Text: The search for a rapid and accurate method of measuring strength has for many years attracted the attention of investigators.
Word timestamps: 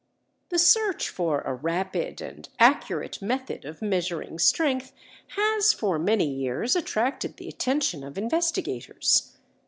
The 0.49 0.57
search 0.57 1.09
for 1.09 1.41
a 1.41 1.53
rapid 1.53 2.21
and 2.21 2.49
accurate 2.57 3.21
method 3.21 3.65
of 3.65 3.83
measuring 3.83 4.39
strength 4.39 4.93
has 5.37 5.73
for 5.73 5.99
many 5.99 6.25
years 6.27 6.75
attracted 6.75 7.37
the 7.37 7.47
attention 7.47 8.03
of 8.03 8.17
investigators. 8.17 9.37